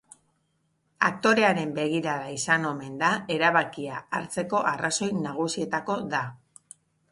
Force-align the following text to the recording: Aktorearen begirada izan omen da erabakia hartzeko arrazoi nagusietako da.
Aktorearen 1.09 1.75
begirada 1.75 2.31
izan 2.37 2.65
omen 2.71 2.97
da 3.03 3.11
erabakia 3.37 4.01
hartzeko 4.21 4.65
arrazoi 4.73 5.13
nagusietako 5.29 6.01
da. 6.17 6.27